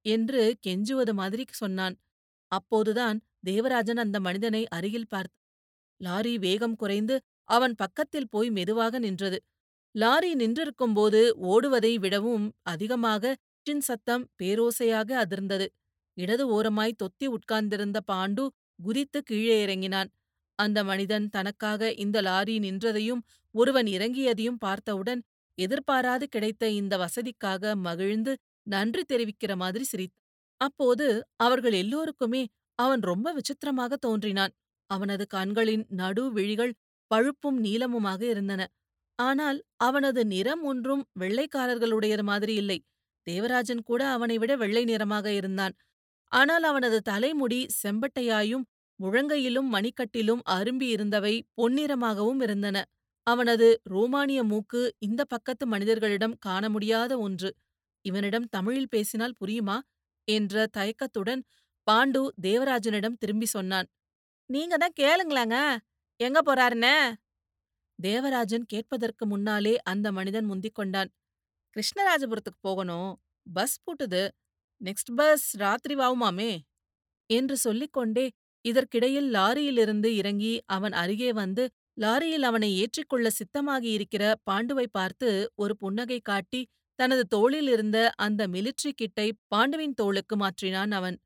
என்று 0.06 0.42
கெஞ்சுவது 0.66 1.14
மாதிரி 1.14 1.44
சொன்னான் 1.54 1.96
அப்போதுதான் 2.52 3.18
தேவராஜன் 3.46 3.98
அந்த 3.98 4.18
மனிதனை 4.20 4.62
அருகில் 4.70 5.10
பார்த்தான் 5.10 5.36
லாரி 6.02 6.34
வேகம் 6.38 6.76
குறைந்து 6.76 7.16
அவன் 7.50 7.76
பக்கத்தில் 7.76 8.30
போய் 8.30 8.50
மெதுவாக 8.50 9.00
நின்றது 9.00 9.38
லாரி 9.96 10.32
நின்றிருக்கும்போது 10.36 11.22
ஓடுவதை 11.48 11.94
விடவும் 11.98 12.46
அதிகமாக 12.64 13.34
சின் 13.66 13.82
சத்தம் 13.82 14.24
பேரோசையாக 14.38 15.10
அதிர்ந்தது. 15.24 15.68
இடது 16.18 16.44
ஓரமாய் 16.48 17.00
தொத்தி 17.04 17.28
உட்கார்ந்திருந்த 17.28 18.00
பாண்டு 18.12 18.44
குதித்து 18.80 19.20
கீழே 19.24 19.58
இறங்கினான். 19.64 20.10
அந்த 20.60 20.80
மனிதன் 20.84 21.26
தனக்காக 21.30 21.92
இந்த 21.96 22.18
லாரி 22.22 22.56
நின்றதையும் 22.60 23.22
ஒருவன் 23.56 23.88
இறங்கியதையும் 23.88 24.60
பார்த்தவுடன் 24.60 25.22
எதிர்பாராது 25.58 26.26
கிடைத்த 26.28 26.64
இந்த 26.72 26.94
வசதிக்காக 26.98 27.76
மகிழ்ந்து 27.80 28.34
நன்றி 28.68 29.04
தெரிவிக்கிற 29.04 29.52
மாதிரி 29.56 29.84
சிரித்தான். 29.84 30.24
அப்போது 30.62 31.08
அவர்கள் 31.38 31.74
எல்லோருக்குமே 31.74 32.44
அவன் 32.80 33.02
ரொம்ப 33.02 33.28
விசித்திரமாக 33.34 33.98
தோன்றினான். 33.98 34.54
அவனது 34.90 35.24
கண்களின் 35.28 35.86
நடு 35.92 36.24
விழிகள் 36.32 36.74
பழுப்பும் 37.12 37.60
நீலமுமாக 37.64 38.22
இருந்தன. 38.34 38.62
ஆனால் 39.20 39.60
அவனது 39.78 40.22
நிறம் 40.26 40.64
ஒன்றும் 40.64 41.04
வெள்ளைக்காரர்களுடையது 41.20 42.24
மாதிரி 42.24 42.54
இல்லை. 42.54 42.78
தேவராஜன் 43.28 43.84
கூட 43.84 44.02
அவனை 44.08 44.36
விட 44.38 44.52
வெள்ளை 44.56 44.84
நிறமாக 44.86 45.28
இருந்தான். 45.32 45.74
ஆனால் 46.32 46.64
அவனது 46.64 46.98
தலைமுடி 47.02 47.60
செம்பட்டையாயும் 47.84 48.66
முழங்கையிலும் 49.00 49.70
மணிக்கட்டிலும் 49.76 50.42
அரும்பி 50.50 50.88
இருந்தவை 50.88 51.34
பொன்னிறமாகவும் 51.58 52.42
இருந்தன. 52.42 52.78
அவனது 53.28 53.68
ரோமானிய 53.86 54.44
மூக்கு 54.44 54.82
இந்த 55.00 55.22
பக்கத்து 55.26 55.66
மனிதர்களிடம் 55.68 56.36
காண 56.40 56.64
முடியாத 56.70 57.14
ஒன்று. 57.20 57.50
இவனிடம் 58.08 58.48
தமிழில் 58.50 58.90
பேசினால் 58.90 59.38
புரியுமா? 59.42 59.78
என்ற 60.28 60.66
தயக்கத்துடன் 60.78 61.42
பாண்டு 61.88 62.22
தேவராஜனிடம் 62.42 63.20
திரும்பி 63.20 63.48
சொன்னான். 63.48 63.88
நீங்க 64.50 64.76
தான் 64.78 64.98
கேளுங்களாங்க 65.00 65.58
எங்க 66.20 66.40
போறாருன்னு 66.48 66.94
தேவராஜன் 68.00 68.66
கேட்பதற்கு 68.66 69.24
முன்னாலே 69.26 69.76
அந்த 69.84 70.08
மனிதன் 70.12 70.46
முந்திக் 70.46 70.78
கொண்டான். 70.80 71.10
கிருஷ்ணராஜபுரத்துக்கு 71.76 72.62
போகணும். 72.62 73.12
பஸ் 73.48 73.78
பூட்டுது. 73.84 74.24
நெக்ஸ்ட் 74.82 75.12
பஸ் 75.16 75.48
ராத்திரி 75.56 75.96
வாவுமாமே 75.96 76.52
என்று 77.30 77.56
சொல்லிக்கொண்டே 77.58 78.26
இதற்கிடையில் 78.66 79.30
லாரியிலிருந்து 79.34 80.10
இறங்கி 80.22 80.54
அவன் 80.68 80.96
அருகே 81.02 81.30
வந்து 81.34 81.64
லாரியில் 82.02 82.46
அவனை 82.50 82.70
ஏற்றிக்கொள்ள 82.82 83.28
சித்தமாகியிருக்கிற 83.40 84.24
பாண்டுவை 84.50 84.88
பார்த்து 84.92 85.30
ஒரு 85.56 85.74
புன்னகை 85.78 86.20
காட்டி 86.22 86.62
தனது 87.00 87.24
தோளில் 87.27 87.70
இருந்த 87.74 87.98
அந்த 88.18 88.42
மிலிட்ரி 88.48 88.92
கிட்டை 88.94 89.27
பாண்டுவின் 89.54 89.96
தோளுக்கு 89.96 90.36
மாற்றினான் 90.36 90.94
அவன். 91.00 91.18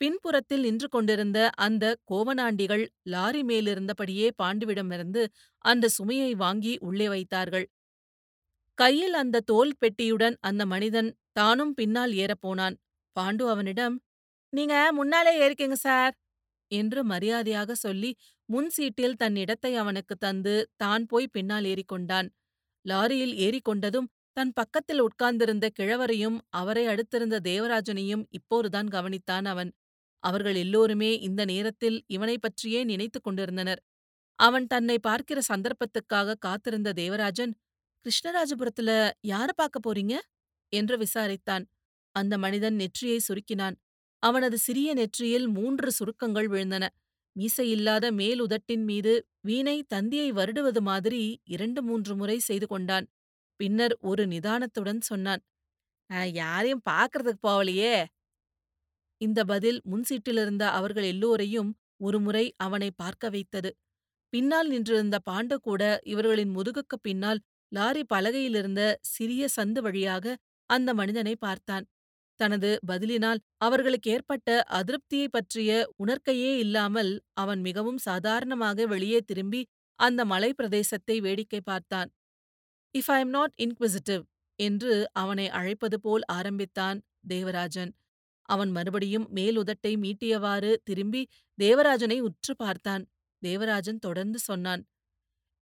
பின்புறத்தில் 0.00 0.62
நின்று 0.62 0.88
கொண்டிருந்த 0.88 1.38
அந்த 1.58 1.84
கோவனாண்டிகள் 2.04 2.84
லாரி 3.06 3.42
மேலிருந்தபடியே 3.42 4.28
பாண்டுவிடமிருந்து 4.42 5.22
அந்த 5.64 5.90
சுமையை 5.96 6.30
வாங்கி 6.36 6.74
உள்ளே 6.80 7.08
வைத்தார்கள். 7.08 7.66
கையில் 8.78 9.14
அந்த 9.14 9.42
தோல் 9.42 9.72
பெட்டியுடன் 9.80 10.36
அந்த 10.40 10.62
மனிதன் 10.66 11.10
தானும் 11.32 11.74
பின்னால் 11.74 12.12
ஏறப்போனான். 12.22 12.76
பாண்டு 13.16 13.44
அவனிடம் 13.48 13.96
நீங்க 14.52 14.74
முன்னாலே 14.92 15.32
ஏறிக்கங்க 15.44 15.76
சார் 15.80 16.14
என்று 16.70 17.00
மரியாதையாக 17.04 17.74
சொல்லி 17.76 18.10
முன் 18.48 18.70
சீட்டில் 18.70 19.16
தன் 19.16 19.36
இடத்தை 19.36 19.72
அவனுக்கு 19.76 20.14
தந்து 20.16 20.54
தான் 20.76 21.04
போய் 21.06 21.32
பின்னால் 21.32 21.66
ஏறிக்கொண்டான். 21.72 22.28
லாரியில் 22.84 23.34
ஏறிக்கொண்டதும் 23.46 24.08
தன் 24.32 24.52
பக்கத்தில் 24.52 24.98
உட்கார்ந்திருந்த 24.98 25.70
கிழவரையும் 25.80 26.38
அவரை 26.48 26.86
அடுத்திருந்த 26.86 27.38
தேவராஜனையும் 27.44 28.24
இப்போதுதான் 28.30 28.86
கவனித்தான் 28.86 29.44
அவன். 29.44 29.72
அவர்கள் 30.18 30.54
எல்லோருமே 30.54 31.18
இந்த 31.18 31.44
நேரத்தில் 31.44 32.04
இவனைப் 32.06 32.42
பற்றியே 32.42 32.84
நினைத்துக் 32.84 33.22
கொண்டிருந்தனர். 33.22 33.82
அவன் 34.34 34.66
தன்னை 34.66 34.98
பார்க்கிற 34.98 35.40
சந்தர்ப்பத்துக்காக 35.48 36.34
காத்திருந்த 36.38 36.92
தேவராஜன் 36.92 37.58
கிருஷ்ணராஜபுரத்துல 38.04 39.10
யார 39.26 39.48
பார்க்க 39.54 39.80
போறீங்க 39.80 40.14
என்று 40.68 40.98
விசாரித்தான். 40.98 41.64
அந்த 42.10 42.38
மனிதன் 42.38 42.74
நெற்றியை 42.74 43.20
சுருக்கினான். 43.20 43.74
அவனது 44.18 44.58
சிறிய 44.58 44.94
நெற்றியில் 44.94 45.48
மூன்று 45.48 45.90
சுருக்கங்கள் 45.90 46.46
விழுந்தன. 46.46 46.88
மீசையில்லாத 47.36 48.10
மேலுதட்டின் 48.10 48.84
மீது 48.84 49.26
வீணை 49.40 49.82
தந்தியை 49.82 50.32
வருடுவது 50.32 50.80
மாதிரி 50.80 51.40
இரண்டு 51.44 51.82
மூன்று 51.82 52.16
முறை 52.16 52.38
செய்து 52.38 52.66
கொண்டான். 52.66 53.06
பின்னர் 53.60 53.96
ஒரு 54.00 54.26
நிதானத்துடன் 54.26 55.00
சொன்னான். 55.00 55.42
"நான் 56.10 56.32
யாரையும் 56.34 56.82
பார்க்கறதுக்கு 56.90 57.40
போவலையே." 57.46 57.94
இந்த 59.20 59.44
பதில் 59.44 59.80
முன்சீட்டிலிருந்த 59.90 60.62
அவர்கள் 60.72 61.04
எல்லோரையும் 61.04 61.70
ஒருமுறை 62.00 62.54
அவனை 62.56 62.90
பார்க்க 62.96 63.28
வைத்தது. 63.28 63.70
பின்னால் 64.32 64.68
நின்றிருந்த 64.68 65.18
பாண்டு 65.30 65.54
கூட 65.56 65.82
இவர்களின் 66.04 66.56
முதுகுக்குப் 66.56 67.02
பின்னால் 67.02 67.40
லாரி 67.72 68.02
பலகையிலிருந்த 68.14 68.96
சிறிய 69.00 69.48
சந்து 69.56 69.78
வழியாக 69.80 70.36
அந்த 70.70 70.94
மனிதனை 70.94 71.36
பார்த்தான். 71.36 71.86
தனது 72.40 72.78
பதிலினால் 72.88 73.38
அவர்களுக்கு 73.58 74.10
ஏற்பட்ட 74.10 74.64
அதிருப்தியைப் 74.70 75.32
பற்றிய 75.32 75.70
உணர்க்கையே 75.96 76.58
இல்லாமல் 76.58 77.12
அவன் 77.32 77.60
மிகவும் 77.60 77.98
சாதாரணமாக 77.98 78.86
வெளியே 78.86 79.20
திரும்பி 79.20 79.66
அந்த 80.00 80.24
மலைப் 80.24 80.58
பிரதேசத்தை 80.62 81.18
வேடிக்கை 81.20 81.60
பார்த்தான். 81.60 82.10
If 82.94 83.10
I 83.10 83.18
am 83.20 83.28
not 83.28 83.52
inquisitive 83.56 84.22
என்று 84.58 85.08
அவனை 85.12 85.48
அழைப்பது 85.48 86.00
போல் 86.00 86.24
ஆரம்பித்தான் 86.28 86.98
தேவராஜன். 87.28 87.92
அவன் 88.48 88.70
மறுபடியும் 88.70 89.26
மேலுதட்டை 89.34 89.92
மீட்டியவாறு 89.96 90.76
திரும்பி 90.84 91.22
தேவராஜனை 91.58 92.18
உற்று 92.20 92.56
பார்த்தான். 92.56 93.04
தேவராஜன் 93.42 93.98
தொடர்ந்து 93.98 94.38
சொன்னான். 94.38 94.82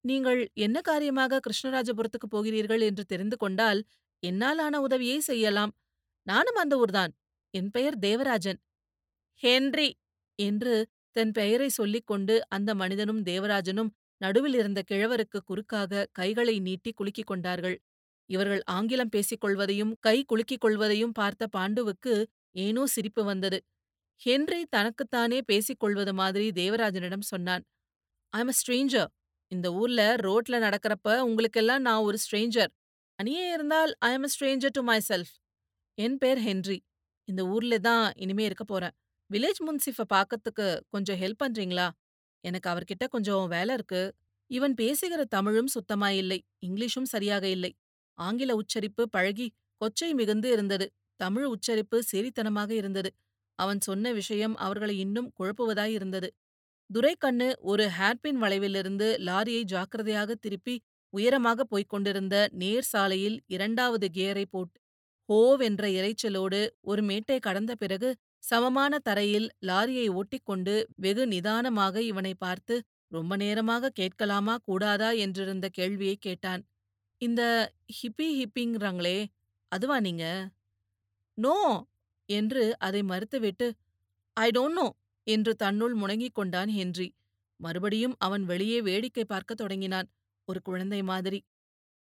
நீங்கள் 0.04 0.40
என்ன 0.54 0.80
காரியமாக 0.80 1.40
கிருஷ்ணராஜபுரத்துக்குப் 1.40 2.30
போகிறீர்கள் 2.30 2.80
என்று 2.80 3.04
தெரிந்து 3.04 3.36
கொண்டால் 3.36 3.80
என்னால் 4.22 4.58
ஆன 4.58 4.80
உதவியை 4.80 5.20
செய்யலாம். 5.20 5.72
நானும் 6.26 6.54
அந்த 6.54 6.76
ஊர்தான். 6.78 7.12
என் 7.54 7.70
பெயர் 7.70 7.98
தேவராஜன். 7.98 8.60
ஹென்றி 9.42 9.88
என்று 10.38 10.74
தன் 11.16 11.32
பெயரை 11.32 11.68
சொல்லிக் 11.68 12.06
கொண்டு 12.06 12.34
அந்த 12.48 12.74
மனிதனும் 12.74 13.22
தேவராஜனும் 13.22 13.90
நடுவில் 14.20 14.54
இருந்த 14.54 14.80
கிழவருக்கு 14.90 15.38
குறுக்காக 15.44 16.06
கைகளை 16.12 16.58
நீட்டி 16.60 16.92
குலுக்கிக் 16.92 17.30
கொண்டார்கள். 17.30 17.76
இவர்கள் 18.30 18.62
ஆங்கிலம் 18.70 19.08
பேசிக் 19.08 19.42
கொள்வதையும் 19.44 19.92
கை 20.00 20.24
குலுக்கிக் 20.24 20.64
கொள்வதையும் 20.64 21.14
பார்த்த 21.14 21.48
பாண்டுவுக்கு 21.56 22.14
ஏனோ 22.56 22.86
சிரிப்பு 22.86 23.24
வந்தது. 23.24 23.58
ஹென்றி 24.22 24.64
தனக்குத்தானே 24.70 25.42
பேசிக் 25.42 25.80
கொள்வது 25.80 26.14
மாதிரி 26.14 26.46
தேவராஜனிடம் 26.50 27.26
சொன்னான். 27.32 27.64
I 28.32 28.40
am 28.40 28.48
a 28.48 28.56
stranger. 28.60 29.10
இந்த 29.52 29.68
ஊர்ல 29.72 30.02
ரோட்ல 30.16 30.56
நடக்கிறப்ப 30.66 31.18
உங்களுக்கெல்லாம் 31.20 31.82
நான் 31.82 32.02
ஒரு 32.02 32.18
ஸ்ட்ரேஞ்சர். 32.24 32.72
அனியே 33.18 33.44
இருந்தால் 33.52 33.92
I 34.00 34.10
am 34.12 34.28
stranger 34.34 34.70
to 34.70 34.82
myself. 35.08 35.32
என் 35.98 36.18
பேர் 36.18 36.40
ஹென்றி. 36.40 36.78
இந்த 37.28 37.42
ஊர்ல 37.46 37.78
தான் 37.78 38.04
இனிமே 38.16 38.44
இருக்க 38.44 38.64
போறேன். 38.64 38.94
வில்லேஜ் 39.30 39.60
முன்சிஃப 39.66 40.04
பார்க்கறதுக்கு 40.14 40.66
கொஞ்சம் 40.90 41.20
ஹெல்ப் 41.20 41.42
பண்றீங்களா? 41.44 41.88
எனக்கு 42.44 42.68
அவர்கிட்ட 42.70 43.04
கொஞ்சம் 43.08 43.44
வேல 43.50 43.72
இருக்கு. 43.72 44.02
இவன் 44.50 44.74
பேசுகிற 44.74 45.24
தமிழும் 45.28 45.66
சுத்தமா 45.66 46.08
இல்லை 46.12 46.38
இங்கிலீஷும் 46.66 47.08
சரியாக 47.08 47.44
இல்லை. 47.48 47.72
ஆங்கில 48.18 48.54
உச்சரிப்பு 48.54 49.02
பழகி 49.08 49.48
கொச்சை 49.80 50.10
மிகுந்து 50.14 50.48
இருந்தது. 50.50 50.86
தமிழ் 51.20 51.46
உச்சரிப்பு 51.46 51.98
சேரித்தனமாக 52.12 52.70
இருந்தது. 52.70 53.10
அவன் 53.58 53.80
சொன்ன 53.80 54.12
விஷயம் 54.12 54.54
அவர்களை 54.56 54.98
இன்னும் 54.98 55.32
குழப்புவதாய் 55.38 55.94
இருந்தது. 55.94 56.28
துரைக்கண்ணு 56.90 57.48
ஒரு 57.62 57.84
ஹேர்பின் 57.98 58.38
வளைவிலிருந்து 58.38 59.08
லாரியை 59.20 59.62
ஜாக்கிரதையாக 59.64 60.34
திருப்பி 60.34 60.74
உயரமாக 61.12 61.64
போய்க் 61.64 61.88
கொண்டிருந்த 61.88 62.36
நேர் 62.52 62.84
சாலையில் 62.84 63.38
இரண்டாவது 63.46 64.06
கியரை 64.14 64.44
போட்டு 64.50 64.78
ஹோவென்ற 65.28 65.84
இரைச்சலோடு 65.98 66.60
ஒரு 66.80 67.02
மேட்டை 67.02 67.38
கடந்த 67.40 67.72
பிறகு 67.74 68.10
சமமான 68.44 68.98
தரையில் 68.98 69.48
லாரியை 69.60 70.06
ஓட்டிக்கொண்டு 70.10 70.74
வெகு 70.96 71.26
நிதானமாக 71.26 72.02
இவனை 72.02 72.34
பார்த்து 72.34 72.74
ரொம்ப 73.12 73.36
நேரமாக 73.36 73.90
கேட்கலாமா 73.90 74.56
கூடாதா 74.64 75.10
என்றிருந்த 75.16 75.66
கேள்வியைக் 75.68 76.20
கேட்டான். 76.20 76.62
இந்த 77.20 77.42
ஹிப்பி 77.92 78.26
ஹிப்பிங்கிறாங்களே 78.38 79.18
அதுவா 79.72 80.00
நீங்க? 80.00 80.24
நோ 81.38 81.56
என்று 82.28 82.64
அதை 82.78 83.02
மறுத்துவிட்டு 83.02 83.66
ஐ 84.36 84.50
டோன்ட் 84.50 84.72
நோ 84.72 84.86
என்று 85.26 85.56
தன்னுள் 85.56 85.94
முணங்கிக் 85.94 86.34
கொண்டான் 86.34 86.70
ஹென்றி. 86.70 87.08
மறுபடியும் 87.60 88.16
அவன் 88.18 88.44
வெளியே 88.44 88.82
வேடிக்கை 88.82 89.24
பார்க்கத் 89.24 89.56
தொடங்கினான். 89.56 90.08
ஒரு 90.48 90.62
குழந்தை 90.62 91.02
மாதிரி. 91.02 91.40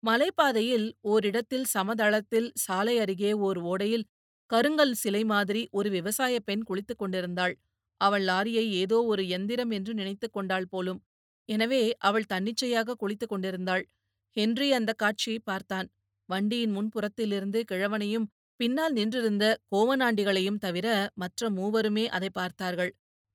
மலைப்பாதையில் 0.04 0.88
ஓரிடத்தில் 1.02 1.68
சமதளத்தில் 1.74 2.50
சாலை 2.56 3.00
அருகே 3.00 3.34
ஓர் 3.40 3.60
ஓடையில் 3.64 4.06
கருங்கல் 4.52 4.94
சிலை 4.94 5.24
மாதிரி 5.24 5.68
ஒரு 5.72 5.90
விவசாயப் 5.90 6.46
பெண் 6.46 6.64
குளித்துக் 6.64 6.98
கொண்டிருந்தாள். 6.98 7.54
அவள் 8.02 8.24
லாரியை 8.24 8.66
ஏதோ 8.82 9.04
ஒரு 9.04 9.28
எந்திரம் 9.30 9.70
என்று 9.70 9.94
நினைத்துக் 9.94 10.34
கொண்டாள் 10.34 10.68
போலும். 10.68 11.00
எனவே 11.50 11.82
அவள் 12.00 12.26
தன்னிச்சையாக 12.26 12.96
குளித்துக் 12.96 13.30
கொண்டிருந்தாள். 13.30 13.84
ஹென்றி 14.38 14.72
அந்த 14.72 14.94
காட்சியைப் 14.94 15.46
பார்த்தான். 15.46 15.88
வண்டியின் 16.30 16.76
முன்புறத்திலிருந்து 16.78 17.60
கிழவனையும் 17.72 18.28
பின்னால் 18.60 18.94
நின்றிருந்த 18.94 19.46
கோவனாண்டிகளையும் 19.72 20.58
தவிர 20.58 20.88
மற்ற 21.14 21.50
மூவருமே 21.50 22.06
அதை 22.08 22.30
பார்த்தார்கள். 22.30 22.92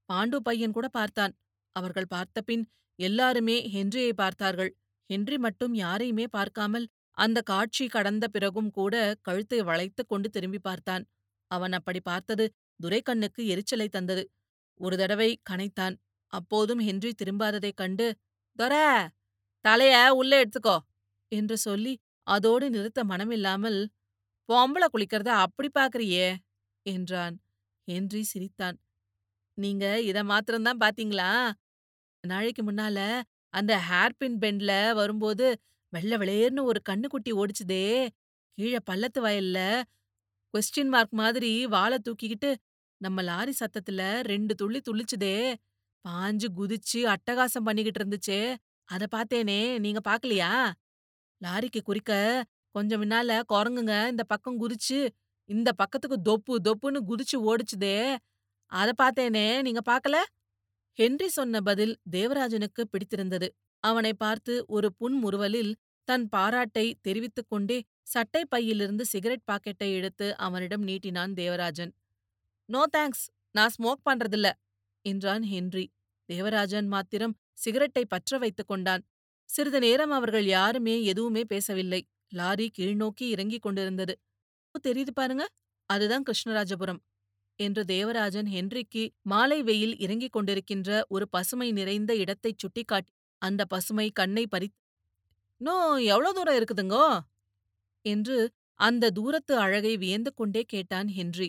பாண்டு 0.09 0.37
பையன் 0.37 0.73
கூட 0.73 0.89
பார்த்தான். 0.89 1.35
அவர்கள் 1.77 2.09
பார்த்தபின் 2.09 2.65
எல்லாருமே 2.99 3.57
ஹென்றியை 3.75 4.13
பார்த்தார்கள். 4.13 4.71
ஹென்றி 5.11 5.39
மட்டும் 5.39 5.75
யாரையுமே 5.75 6.27
பார்க்காமல் 6.29 6.87
அந்த 7.19 7.39
காட்சி 7.45 7.85
கடந்த 7.89 8.25
பிறகும் 8.29 8.71
கூட 8.71 8.95
கழுத்தை 9.23 9.59
வளைத்துக் 9.63 10.11
கொண்டு 10.11 10.29
திரும்பி 10.29 10.61
பார்த்தான். 10.61 11.05
அவன் 11.51 11.75
அப்படி 11.79 12.01
பார்த்தது 12.03 12.45
துரைக்கண்ணுக்கு 12.81 13.43
எரிச்சலை 13.49 13.89
தந்தது. 13.89 14.25
ஒரு 14.81 14.97
தடவை 14.97 15.31
கனைத்தான். 15.51 15.97
அப்போதும் 16.33 16.81
ஹென்றி 16.81 17.11
திரும்பாததைக் 17.19 17.81
கண்டு 17.83 18.07
தொர 18.59 18.75
தலைய 19.65 19.97
உள்ள 20.13 20.33
எடுத்துக்கோ 20.43 20.77
என்று 21.33 21.57
சொல்லி 21.59 21.95
அதோடு 22.27 22.67
நிறுத்த 22.71 23.01
மனமில்லாமல் 23.05 23.81
பொம்பள 24.49 24.85
குளிக்கிறத 24.93 25.31
அப்படி 25.45 25.69
பாக்குறியே 25.75 26.29
என்றான். 26.87 27.37
ஹென்றி 27.89 28.23
சிரித்தான். 28.33 28.77
நீங்க 29.59 29.85
இத 30.03 30.19
மாத்திரம்தான் 30.25 30.83
பாத்தீங்களா 30.85 31.31
நாளைக்கு 32.25 32.63
முன்னால 32.63 32.99
அந்த 33.55 33.73
ஹேர்பின் 33.89 34.39
பெண்ட்ல 34.43 34.73
வரும்போது 34.95 35.47
வெள்ள 35.93 36.13
வெளியேர்னு 36.17 36.63
ஒரு 36.63 36.81
கண்ணுக்குட்டி 36.89 37.31
ஓடிச்சுதே. 37.33 38.09
கீழே 38.59 38.79
பள்ளத்து 38.91 39.19
வயல்ல 39.19 39.59
கொஸ்டின் 40.55 40.89
மார்க் 40.89 41.15
மாதிரி 41.15 41.67
வாழை 41.67 41.99
தூக்கிக்கிட்டு 42.05 42.51
நம்ம 43.01 43.23
லாரி 43.23 43.53
சத்தத்துல 43.61 44.01
ரெண்டு 44.23 44.53
துள்ளி 44.55 44.81
துள்ளிச்சுதே. 44.81 45.37
பாஞ்சு 46.05 46.49
குதிச்சு 46.59 47.01
அட்டகாசம் 47.15 47.67
பண்ணிக்கிட்டு 47.69 48.01
இருந்துச்சே. 48.03 48.41
அத 48.89 49.07
பாத்தேனே 49.15 49.61
நீங்க 49.79 50.01
பாக்கலையா 50.09 50.53
லாரிக்கு 51.41 51.81
குறிக்க 51.85 52.13
கொஞ்சம் 52.75 53.03
முன்னால 53.03 53.43
குரங்குங்க 53.53 53.95
இந்த 54.09 54.25
பக்கம் 54.25 54.61
குதிச்சு 54.61 54.99
இந்த 55.51 55.71
பக்கத்துக்கு 55.73 56.19
தொப்பு 56.29 56.55
தொப்புன்னு 56.67 57.01
குதிச்சு 57.11 57.37
ஓடிச்சுதே. 57.49 57.99
அத 58.73 58.91
பாத்தேனே 59.03 59.47
நீங்க 59.63 59.81
பாக்கல 59.91 60.17
ஹென்றி 60.99 61.29
சொன்ன 61.29 61.61
பதில் 61.61 61.95
தேவராஜனுக்கு 62.11 62.83
பிடித்திருந்தது. 62.91 63.49
அவனை 63.85 64.13
பார்த்து 64.15 64.53
ஒரு 64.67 64.89
புன்முறுவலில் 64.99 65.73
தன் 66.09 66.29
பாராட்டை 66.29 66.85
தெரிவித்துக் 67.01 67.49
கொண்டே 67.49 67.79
சட்டை 68.03 68.43
பையிலிருந்து 68.49 69.05
சிகரெட் 69.05 69.47
பாக்கெட்டை 69.51 69.89
எடுத்து 69.95 70.27
அவனிடம் 70.37 70.87
நீட்டினான் 70.89 71.33
தேவராஜன். 71.33 71.93
நோ 72.69 72.83
தேங்க்ஸ் 72.97 73.25
நான் 73.51 73.75
ஸ்மோக் 73.77 74.03
பண்றதில்ல 74.11 74.49
என்றான் 75.05 75.43
ஹென்றி. 75.43 75.85
தேவராஜன் 76.29 76.89
மாத்திரம் 76.89 77.35
சிகரெட்டை 77.55 78.05
பற்ற 78.05 78.39
வைத்துக் 78.39 78.69
கொண்டான். 78.69 79.03
சிறிது 79.51 79.81
நேரம் 79.81 80.11
அவர்கள் 80.11 80.47
யாருமே 80.47 80.95
எதுவுமே 81.05 81.43
பேசவில்லை. 81.45 82.01
லாரி 82.29 82.67
கீழ்நோக்கி 82.79 83.27
இறங்கிக் 83.35 83.63
கொண்டிருந்தது. 83.63 84.15
தெரியுது 84.85 85.13
பாருங்க 85.15 85.45
அதுதான் 85.91 86.23
கிருஷ்ணராஜபுரம். 86.23 86.99
என்று 87.59 87.83
தேவராஜன் 87.85 88.49
ஹென்றிக்கு 88.49 89.03
மாலை 89.23 89.59
வெயில் 89.63 89.95
இறங்கிக் 89.99 90.35
கொண்டிருக்கின்ற 90.37 90.91
ஒரு 91.09 91.27
பசுமை 91.29 91.69
நிறைந்த 91.73 92.13
இடத்தைச் 92.17 92.59
சுட்டிக்காட்டி 92.59 93.13
அந்த 93.43 93.63
பசுமை 93.65 94.09
கண்ணை 94.13 94.45
பறி 94.47 94.69
இன்னும் 95.61 95.97
எவ்வளோ 96.07 96.31
தூரம் 96.33 96.57
இருக்குதுங்கோ? 96.59 97.07
என்று 98.05 98.39
அந்த 98.81 99.11
தூரத்து 99.11 99.55
அழகை 99.57 99.93
வியந்து 99.97 100.31
கொண்டே 100.35 100.63
கேட்டான் 100.65 101.09
ஹென்றி. 101.09 101.49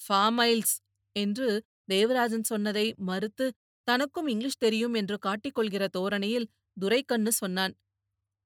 ஃபார்ம் 0.00 0.36
மைல்ஸ் 0.38 0.74
என்று 1.16 1.48
தேவராஜன் 1.88 2.42
சொன்னதை 2.42 2.86
மறுத்து 3.00 3.46
தனக்கும் 3.88 4.28
இங்கிலீஷ் 4.28 4.62
தெரியும் 4.64 4.94
என்று 4.94 5.16
காட்டிக்கொள்கிற 5.26 5.84
தோரணையில் 5.88 6.50
துரைக்கண்ணு 6.76 7.32
சொன்னான். 7.32 7.74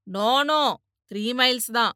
நோ 0.07 0.31
நோ 0.43 0.62
த்ரீ 1.11 1.25
மைல்ஸ் 1.40 1.71
தான். 1.78 1.95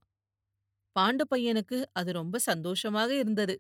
பாண்டு 0.97 1.25
பையனுக்கு 1.31 1.79
அது 1.93 2.11
ரொம்ப 2.13 2.37
சந்தோஷமாக 2.41 3.11
இருந்தது. 3.15 3.55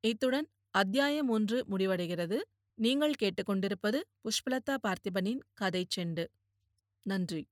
இத்துடன் 0.00 0.48
அத்தியாயம் 0.70 1.28
ஒன்று 1.28 1.64
முடிவடைகிறது. 1.70 2.38
நீங்கள் 2.78 3.14
கேட்டுக்கொண்டிருப்பது 3.20 4.00
புஷ்பலதா 4.24 4.76
பார்த்திபனின் 4.82 5.40
கதை 5.54 5.86
செண்டு 5.96 6.24
நன்றி. 7.02 7.42